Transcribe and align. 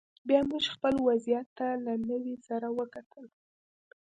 بیا 0.27 0.41
موږ 0.51 0.63
خپل 0.75 0.93
وضعیت 1.07 1.47
ته 1.57 1.67
له 1.85 1.93
نوي 2.09 2.35
سره 2.47 2.67
وکتل 2.79 3.25